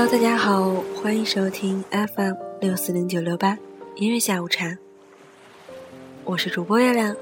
[0.00, 0.72] Hello，大家好，
[1.02, 3.58] 欢迎收听 FM 六四零九六八
[3.96, 4.78] 音乐下午茶。
[6.22, 7.16] 我是主播月亮，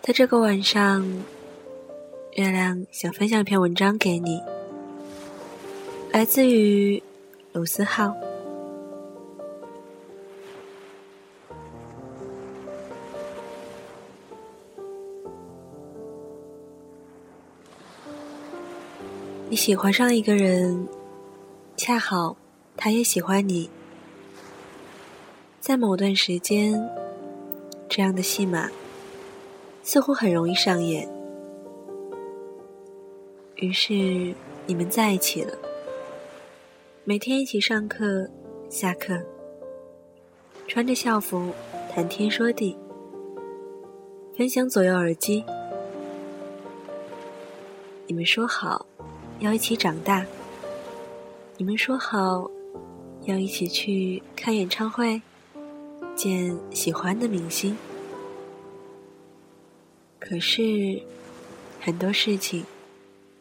[0.00, 1.06] 在这个晚上，
[2.32, 4.40] 月亮想分享一篇文章给你，
[6.12, 7.02] 来自于
[7.52, 8.16] 卢思浩。
[19.50, 20.86] 你喜欢上一个人，
[21.76, 22.36] 恰好
[22.76, 23.68] 他也喜欢你，
[25.58, 26.80] 在某段时间，
[27.88, 28.70] 这样的戏码
[29.82, 31.10] 似乎很容易上演。
[33.56, 34.32] 于是
[34.66, 35.58] 你们在一起了，
[37.02, 38.30] 每天一起上课、
[38.68, 39.20] 下课，
[40.68, 41.50] 穿着校服
[41.92, 42.78] 谈天说地，
[44.38, 45.44] 分享左右耳机。
[48.06, 48.86] 你们说好。
[49.40, 50.24] 要一起长大。
[51.56, 52.48] 你们说好
[53.24, 55.20] 要一起去看演唱会，
[56.14, 57.76] 见喜欢的明星。
[60.18, 61.02] 可是
[61.80, 62.64] 很多事情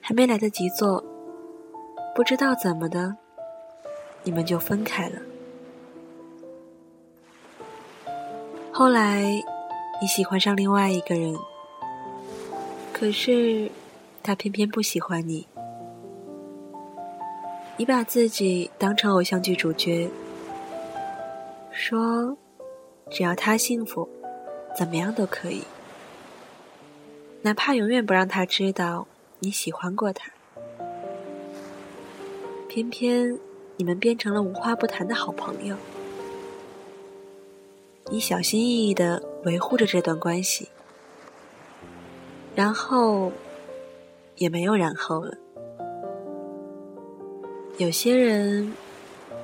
[0.00, 1.02] 还没来得及做，
[2.14, 3.16] 不知道怎么的，
[4.22, 5.20] 你们就分开了。
[8.70, 9.42] 后来
[10.00, 11.36] 你喜欢上另外一个人，
[12.92, 13.68] 可是
[14.22, 15.47] 他偏偏不喜欢你。
[17.78, 20.10] 你把自己当成偶像剧主角，
[21.70, 22.36] 说
[23.08, 24.08] 只要他幸福，
[24.76, 25.62] 怎么样都可以，
[27.42, 29.06] 哪怕永远不让他知道
[29.38, 30.28] 你喜欢过他。
[32.68, 33.38] 偏偏
[33.76, 35.76] 你们变成了无话不谈的好朋友，
[38.10, 40.68] 你小心翼翼的维护着这段关系，
[42.56, 43.30] 然后
[44.34, 45.38] 也没有然后了。
[47.78, 48.72] 有些人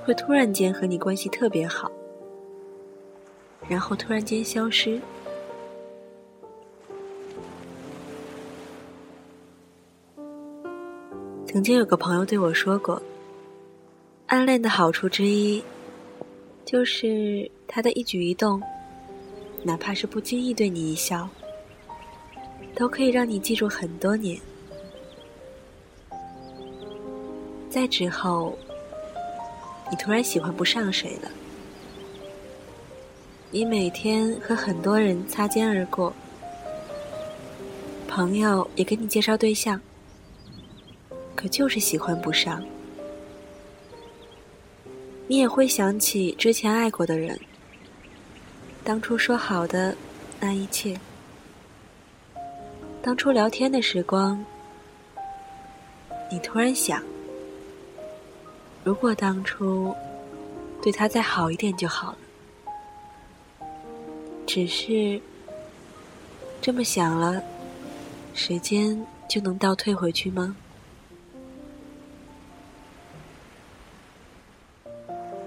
[0.05, 1.89] 会突然间和你关系特别好，
[3.69, 5.01] 然后突然间消失。
[11.47, 13.01] 曾经有个朋友对我说过，
[14.27, 15.63] 暗恋的好处之一，
[16.65, 18.61] 就是他的一举一动，
[19.63, 21.29] 哪怕是不经意对你一笑，
[22.75, 24.37] 都可以让你记住很多年。
[27.75, 28.57] 在之后，
[29.91, 31.29] 你突然喜欢不上谁了。
[33.51, 36.13] 你每天和很多人擦肩而过，
[38.07, 39.81] 朋友也给你介绍对象，
[41.35, 42.65] 可就是喜欢不上。
[45.27, 47.37] 你也会想起之前爱过的人，
[48.85, 49.97] 当初说好的
[50.39, 50.97] 那一切，
[53.03, 54.45] 当初聊天的时光，
[56.31, 57.03] 你突然想。
[58.85, 59.95] 如果当初
[60.83, 62.19] 对他再好一点就好了，
[64.47, 65.19] 只是
[66.61, 67.43] 这么想了，
[68.35, 70.55] 时间就能倒退回去吗？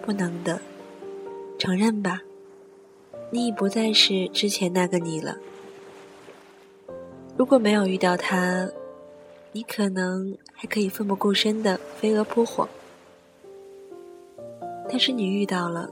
[0.02, 0.60] 不能的，
[1.60, 2.22] 承认吧，
[3.30, 5.38] 你已不再是之前那个你了。
[7.38, 8.68] 如果没有遇到他，
[9.52, 12.68] 你可能还可以奋不顾身的飞蛾扑火。
[14.90, 15.90] 但是你遇到了，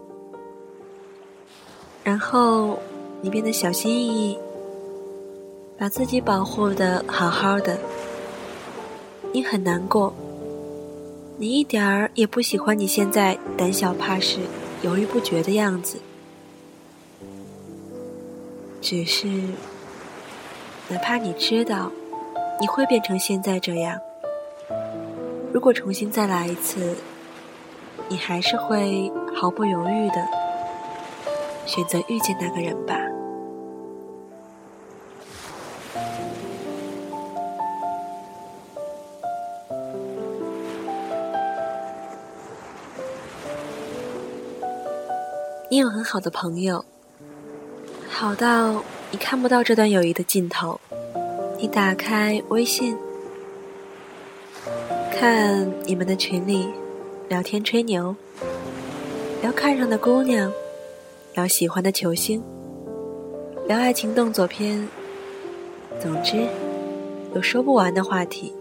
[2.03, 2.79] 然后
[3.21, 4.37] 你变得小心翼翼，
[5.77, 7.77] 把自己保护的好好的，
[9.33, 10.13] 你很难过，
[11.37, 14.39] 你一点儿也不喜欢你现在胆小怕事、
[14.81, 15.99] 犹豫不决的样子，
[18.81, 19.27] 只是
[20.87, 21.91] 哪怕你知道
[22.61, 23.99] 你会变成现在这样，
[25.51, 26.95] 如果重新再来一次。
[28.07, 30.15] 你还是会毫不犹豫的
[31.65, 32.99] 选择遇见那个人吧。
[45.69, 46.85] 你有很好的朋友，
[48.09, 50.79] 好到你看不到这段友谊的尽头。
[51.57, 52.97] 你打开微信，
[55.11, 56.69] 看你们的群里。
[57.27, 58.15] 聊天吹牛，
[59.41, 60.51] 聊看上的姑娘，
[61.33, 62.41] 聊喜欢的球星，
[63.67, 64.87] 聊爱情动作片，
[65.99, 66.45] 总之
[67.33, 68.53] 有说不完的话题。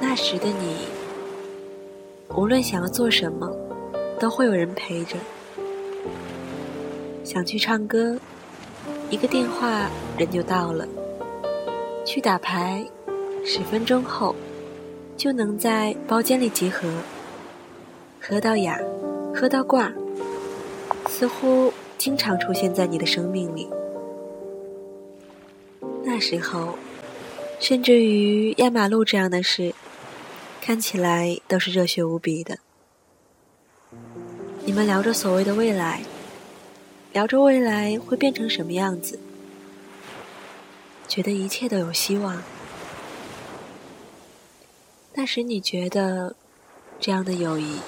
[0.00, 0.76] 那时的你，
[2.36, 3.50] 无论想要做什么，
[4.20, 5.16] 都会有人陪着。
[7.24, 8.16] 想去唱歌，
[9.10, 10.86] 一个电话人就到了；
[12.06, 12.86] 去打牌，
[13.44, 14.32] 十分钟后。
[15.16, 16.88] 就能在包间里集合，
[18.20, 18.78] 喝到哑，
[19.34, 19.92] 喝到挂，
[21.08, 23.68] 似乎经常出现在你的生命里。
[26.02, 26.76] 那时候，
[27.58, 29.74] 甚至于压马路这样的事，
[30.60, 32.58] 看起来都是热血无比的。
[34.64, 36.02] 你们聊着所谓的未来，
[37.12, 39.18] 聊着未来会变成什么样子，
[41.06, 42.42] 觉得一切都有希望。
[45.14, 46.36] 那时你觉得，
[47.00, 47.80] 这样的友谊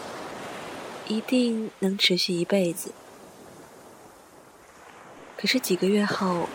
[1.09, 2.93] 一定能持续一辈子。
[5.37, 6.49] 可是几个月后。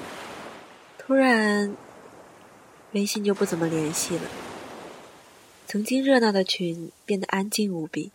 [0.97, 1.75] 突然，
[2.93, 4.21] 微信就不怎么联系了。
[5.67, 8.11] 曾经热闹的群变得安静无比。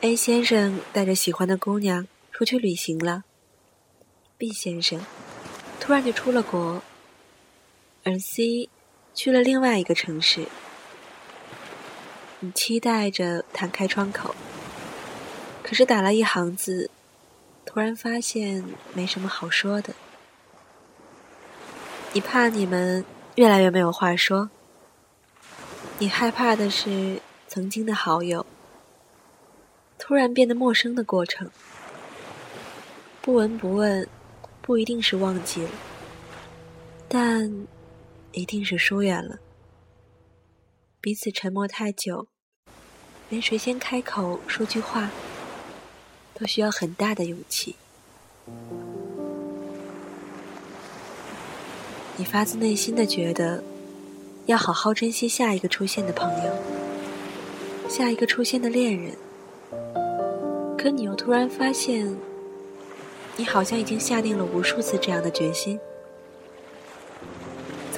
[0.00, 3.24] A 先生带着喜欢的姑娘出去旅行了。
[4.36, 5.04] B 先生
[5.80, 6.82] 突然就出了国，
[8.04, 8.68] 而 C
[9.18, 10.46] 去了另外一个城市。
[12.38, 14.32] 你期待着弹开窗口，
[15.60, 16.88] 可是打了一行字，
[17.66, 19.92] 突然发现没什么好说的。
[22.12, 23.04] 你怕你们
[23.34, 24.50] 越来越没有话说，
[25.98, 28.46] 你害怕的是曾经的好友
[29.98, 31.50] 突然变得陌生的过程。
[33.20, 34.08] 不闻不问，
[34.62, 35.70] 不一定是忘记了，
[37.08, 37.66] 但
[38.38, 39.38] 一定是疏远了。
[41.00, 42.28] 彼此沉默太久，
[43.28, 45.10] 连谁先开口说句话，
[46.34, 47.76] 都需要很大的勇气。
[52.16, 53.62] 你发自内心的觉得，
[54.46, 56.52] 要好好珍惜下一个出现的朋友，
[57.88, 59.16] 下一个出现的恋人。
[60.76, 62.16] 可你又突然发现，
[63.36, 65.78] 你好像已经下定了无数次这样的决心，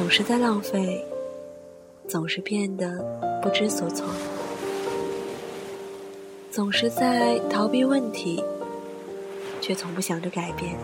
[0.01, 1.05] 总是在浪费，
[2.09, 3.05] 总是变得
[3.43, 4.09] 不知所措，
[6.51, 8.43] 总是在逃避问题，
[9.61, 10.75] 却从不想着改变。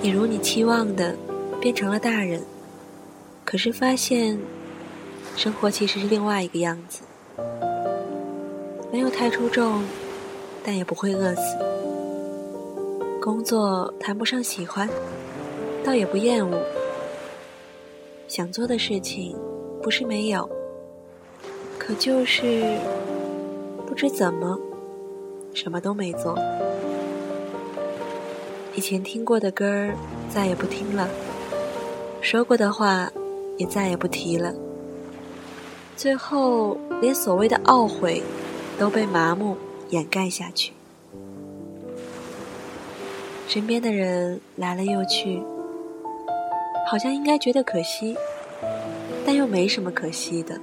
[0.00, 1.16] 你如你期望的
[1.60, 2.40] 变成了大人，
[3.44, 4.38] 可是发现
[5.34, 7.00] 生活其实是另外一个样子，
[8.92, 9.82] 没有太出众，
[10.64, 11.69] 但也不会饿死。
[13.20, 14.88] 工作谈不上喜欢，
[15.84, 16.58] 倒也不厌恶。
[18.26, 19.36] 想做的事情
[19.82, 20.48] 不是没有，
[21.78, 22.78] 可就是
[23.86, 24.58] 不知怎么
[25.52, 26.34] 什么都没做。
[28.74, 29.94] 以前听过的歌儿
[30.32, 31.06] 再也不听了，
[32.22, 33.12] 说过的话
[33.58, 34.54] 也再也不提了。
[35.94, 38.22] 最后，连所谓的懊悔
[38.78, 39.58] 都被麻木
[39.90, 40.72] 掩盖下去。
[43.52, 45.42] 身边的人来了又去，
[46.86, 48.16] 好像应该觉得可惜，
[49.26, 50.56] 但又没什么可惜的，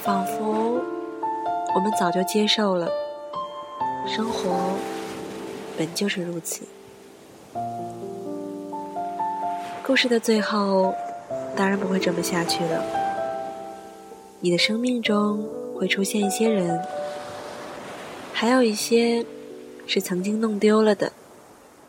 [0.00, 0.80] 仿佛
[1.74, 2.88] 我们早就接受了
[4.06, 4.76] 生活。
[5.76, 6.64] 本就是如此。
[9.84, 10.94] 故事的最后，
[11.56, 12.84] 当然不会这么下去了。
[14.38, 15.44] 你的生命中
[15.76, 16.80] 会出现一些人，
[18.32, 19.26] 还有一些
[19.88, 21.12] 是曾经弄丢了的，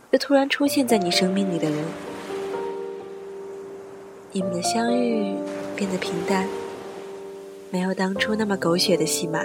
[0.09, 1.77] 又突然出现在你生命里的人。
[4.31, 5.35] 你们的相遇
[5.75, 6.47] 变得平淡，
[7.69, 9.43] 没有当初那么狗血的戏码。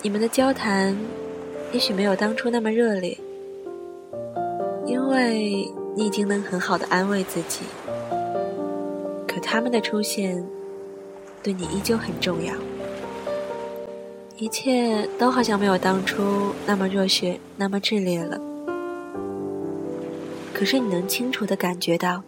[0.00, 0.96] 你们的交谈。
[1.72, 3.18] 也许没有当初那么热烈，
[4.86, 7.62] 因为你已经能很好的安慰自己。
[9.26, 10.46] 可他们的出现，
[11.42, 12.54] 对你依旧很重要。
[14.38, 18.38] 一切都好像没有当初那么热血，那么炽烈了。
[20.52, 22.22] 可是你能清楚的感觉到，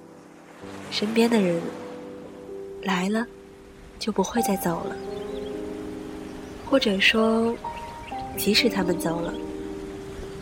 [0.91, 1.61] 身边的人
[2.83, 3.27] 来了，
[3.99, 4.97] 就不会再走了，
[6.69, 7.55] 或者说。
[8.37, 9.35] 即使他们走了，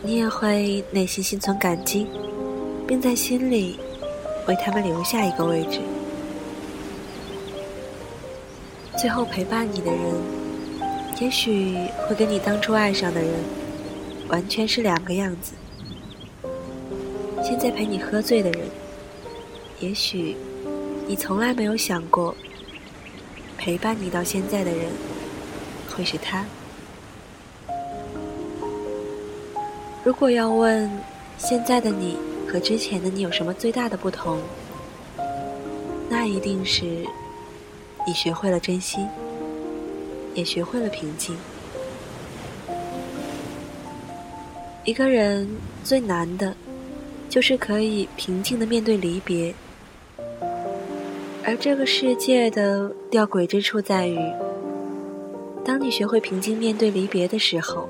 [0.03, 2.05] 你也会内心心存感激，
[2.85, 3.79] 并在心里
[4.47, 5.79] 为他们留下一个位置。
[8.95, 10.13] 最后陪伴你的人，
[11.19, 11.75] 也许
[12.07, 13.31] 会跟你当初爱上的人
[14.27, 15.53] 完全是两个样子。
[17.43, 18.67] 现在陪你喝醉的人，
[19.79, 20.35] 也许
[21.07, 22.35] 你从来没有想过，
[23.57, 24.85] 陪伴你到现在的人
[25.89, 26.45] 会是他。
[30.03, 30.89] 如果要问
[31.37, 32.15] 现在的你
[32.47, 34.39] 和之前的你有什么最大的不同，
[36.09, 36.85] 那一定是
[38.05, 39.05] 你学会了珍惜，
[40.37, 41.35] 也学会了平静。
[44.85, 45.49] 一个人
[45.83, 46.55] 最难的，
[47.27, 49.53] 就是可以平静的面对离别。
[51.43, 54.19] 而这个世界的吊诡之处在于，
[55.65, 57.89] 当你学会平静面对离别的时候，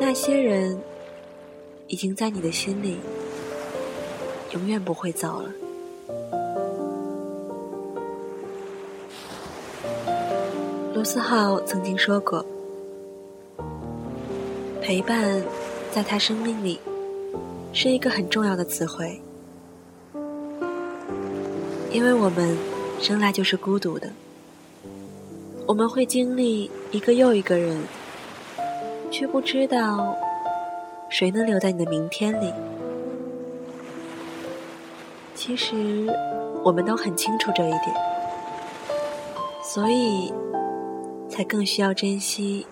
[0.00, 0.80] 那些人
[1.88, 2.96] 已经在你的心里
[4.52, 5.50] 永远不会走了。
[10.98, 12.44] 罗斯浩曾经说过
[14.82, 15.40] ：“陪伴，
[15.92, 16.80] 在他生命里
[17.72, 19.22] 是一个很重要的词汇。”
[21.92, 22.58] 因为我们
[22.98, 24.10] 生来就是孤独的，
[25.66, 27.80] 我们会经历一个又一个人，
[29.08, 30.16] 却不知道
[31.08, 32.52] 谁能留在你的明天里。
[35.36, 36.08] 其实
[36.64, 37.82] 我们都很清楚这一点，
[39.62, 40.32] 所以
[41.38, 42.66] 才更需要珍惜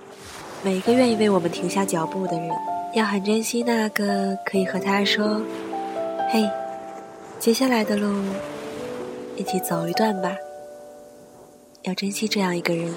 [0.65, 2.51] 每一个愿意为我们停下脚步的人，
[2.95, 5.41] 要很珍惜那个可以和他说
[6.33, 6.51] ：“嘿，
[7.39, 8.25] 接下来的路。”
[9.39, 10.35] 一起走一段吧，
[11.83, 12.93] 要珍惜这样一个人。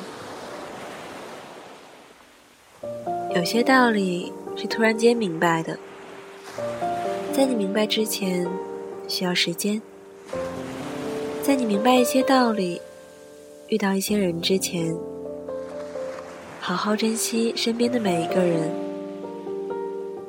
[3.36, 5.78] 有些道理是突然间明白的，
[7.32, 8.48] 在你明白之前
[9.08, 9.80] 需要时间；
[11.44, 12.82] 在你明白一些道理、
[13.68, 14.98] 遇到一些人之前，
[16.60, 18.72] 好好珍惜身边的每一个人，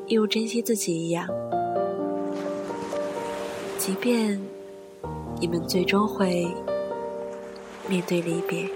[0.06, 1.26] 一如珍惜自己一样，
[3.78, 4.40] 即便。
[5.40, 6.46] 你们最终会
[7.88, 8.68] 面对离别。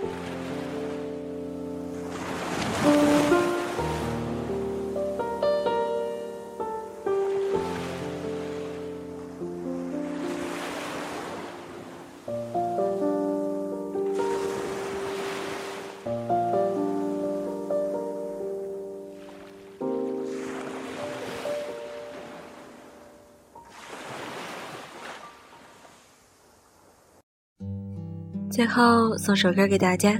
[28.54, 30.16] 最后送首歌给大家，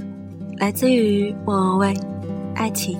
[0.57, 1.93] 来自于莫文蔚，
[2.53, 2.99] 《爱情》。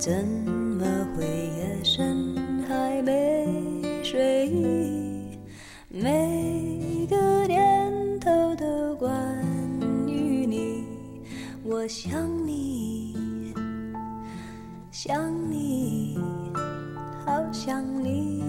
[0.00, 2.34] 怎么会夜深
[2.66, 3.46] 还没
[4.02, 5.38] 睡意？
[5.90, 9.12] 每个念头都关
[10.08, 10.86] 于你，
[11.62, 13.14] 我想你，
[14.90, 16.18] 想你，
[17.26, 18.42] 好想你。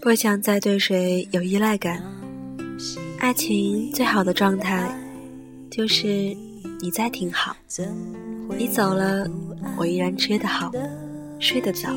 [0.00, 2.02] 不想再对谁有依赖感，
[3.18, 4.90] 爱情最好的状态
[5.70, 6.34] 就是。
[6.80, 7.56] 你在挺好，
[8.56, 9.26] 你走了，
[9.76, 10.70] 我依然吃得好，
[11.38, 11.90] 睡得早。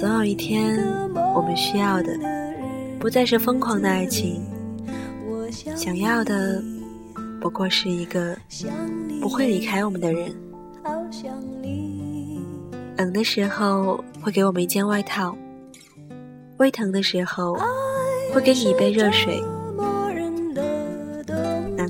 [0.00, 0.78] 总有一天，
[1.34, 2.18] 我们需要的
[2.98, 4.42] 不再是疯狂的爱情，
[5.76, 6.62] 想要的
[7.40, 8.36] 不过是一个
[9.20, 10.32] 不会离开我们的人。
[12.96, 15.36] 冷的时候会给我们一件外套，
[16.58, 17.58] 胃疼的时候
[18.32, 19.42] 会给你一杯热水。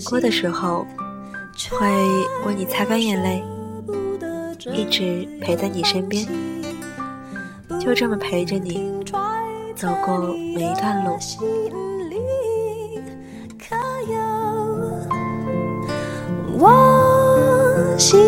[0.02, 0.84] 难过的时候，
[1.70, 1.86] 会
[2.44, 3.40] 为你擦干眼泪，
[4.72, 6.26] 一直陪在你身边，
[7.78, 8.92] 就这么陪着你
[9.76, 10.18] 走过
[10.56, 11.16] 每一段路。
[16.58, 18.18] 我姓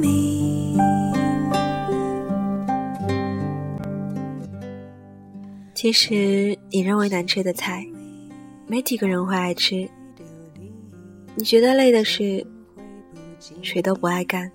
[0.00, 0.78] 名。
[5.74, 7.84] 其实，你认为难吃的菜，
[8.68, 9.88] 没几个人会爱吃。
[11.36, 12.44] 你觉得累的事，
[13.60, 14.50] 谁都不爱干。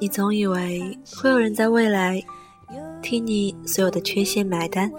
[0.00, 2.20] 你总以为会有人在未来
[3.00, 4.90] 替你所有的缺陷买单，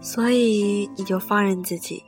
[0.00, 2.02] 所以你就放任自己，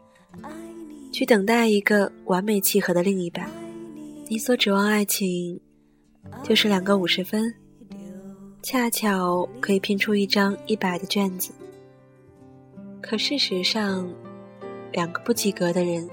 [1.13, 3.49] 去等待一个完美契合的另一半。
[4.29, 5.61] 你所指望爱情，
[6.43, 7.55] 就是两个五十分，
[8.63, 11.53] 恰巧可以拼出一张一百的卷子。
[13.01, 14.11] 可事实上，
[14.93, 16.09] 两个不及格的人。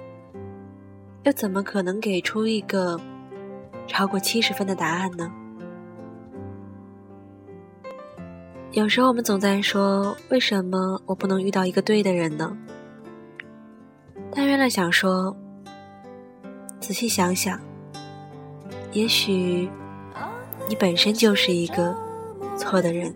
[1.23, 2.99] 又怎么可能给出一个
[3.87, 5.31] 超过七十分的答案呢？
[8.71, 12.57] 有时候我们总在说：“为什么我不能遇到一个对的人呢？”
[14.35, 15.37] 但月亮想说，
[16.79, 17.59] 仔细想想，
[18.91, 19.69] 也许
[20.67, 21.95] 你本身就是一个
[22.57, 23.13] 错的人。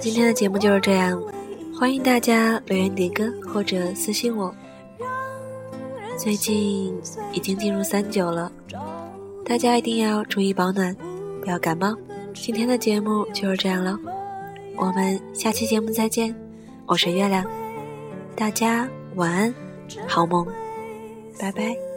[0.00, 1.22] 今天的节目就是这样，
[1.78, 4.52] 欢迎大家留言点歌或者私信我。
[6.16, 6.98] 最近
[7.32, 8.50] 已经进入三九了，
[9.44, 10.96] 大家一定要注意保暖，
[11.42, 11.94] 不要感冒。
[12.32, 13.98] 今天的节目就是这样了，
[14.76, 16.34] 我们下期节目再见。
[16.86, 17.44] 我是月亮，
[18.34, 19.54] 大家晚安，
[20.08, 20.46] 好梦，
[21.38, 21.89] 拜拜。